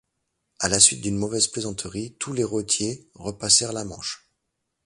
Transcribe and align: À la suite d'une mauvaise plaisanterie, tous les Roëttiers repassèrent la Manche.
À 0.59 0.67
la 0.67 0.79
suite 0.79 1.01
d'une 1.01 1.15
mauvaise 1.19 1.45
plaisanterie, 1.47 2.15
tous 2.17 2.33
les 2.33 2.43
Roëttiers 2.43 3.07
repassèrent 3.13 3.71
la 3.71 3.83
Manche. 3.85 4.27